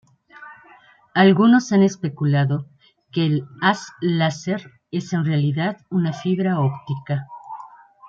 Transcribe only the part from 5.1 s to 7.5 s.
en realidad una fibra óptica.